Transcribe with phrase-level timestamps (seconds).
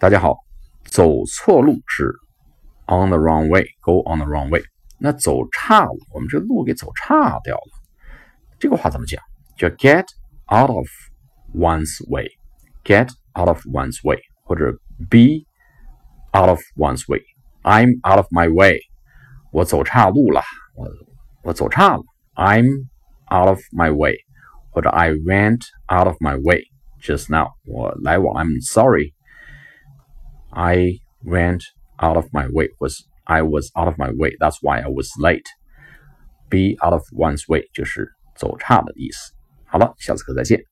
[0.00, 0.36] 大家好，
[0.84, 2.12] 走错路是
[2.86, 4.62] on the wrong way，go on the wrong way。
[4.98, 7.72] 那走岔了，我们这路给走岔掉了。
[8.58, 9.22] 这个话怎么讲？
[9.56, 10.04] 叫 get
[10.48, 10.86] out of
[11.54, 14.72] one's way，get out of one's way，或者
[15.10, 15.44] be
[16.38, 18.80] out of one's way。I'm out of my way，
[19.50, 20.42] 我走岔路了，
[20.74, 20.88] 我
[21.42, 22.02] 我走岔了。
[22.34, 22.86] I'm
[23.30, 24.16] out of my way，
[24.70, 26.62] 或者 I went out of my way
[27.00, 28.44] just now，我来往。
[28.44, 29.14] I'm sorry。
[30.50, 31.62] I went
[31.96, 34.36] out of my way was I was out of my way.
[34.38, 35.46] That's why I was late.
[36.48, 39.32] Be out of one's way 就是走岔的意思。
[39.66, 40.69] 好了，下次课再见。